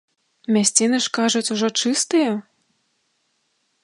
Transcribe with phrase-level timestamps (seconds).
[0.55, 2.31] Мясціны ж, кажуць, ужо чыстыя?